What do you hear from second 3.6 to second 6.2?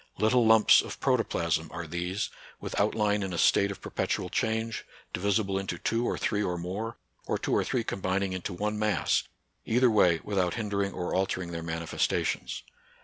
of perpetual change, divisible into two or